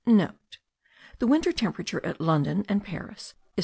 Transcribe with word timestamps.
(* 0.01 0.03
The 0.03 1.27
winter 1.27 1.51
temperature 1.51 2.03
at 2.03 2.19
London 2.19 2.65
and 2.67 2.83
Paris 2.83 3.21
is 3.21 3.33
4. 3.33 3.35